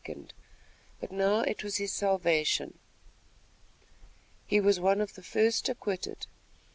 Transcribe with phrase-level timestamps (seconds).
[0.99, 2.79] but now it was his salvation.
[4.47, 6.25] He was one of the first acquitted.